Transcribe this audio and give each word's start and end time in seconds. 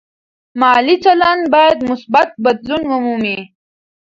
مالي 0.59 0.95
چلند 1.03 1.43
باید 1.53 1.79
مثبت 1.89 2.29
بدلون 2.43 2.83
ومومي. 2.87 3.37